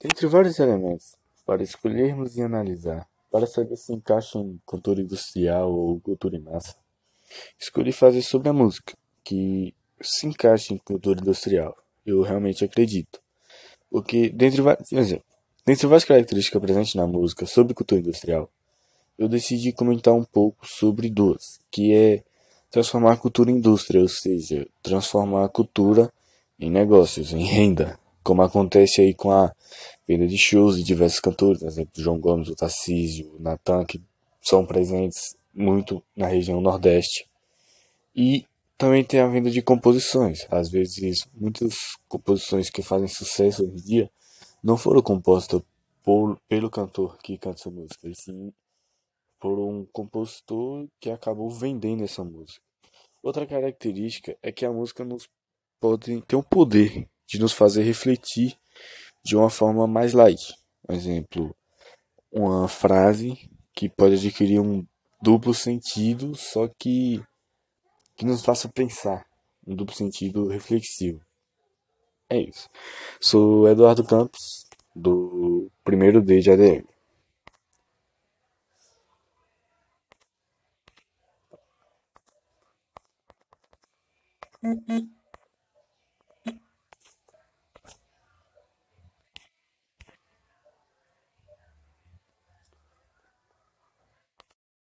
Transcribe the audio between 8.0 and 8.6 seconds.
sobre a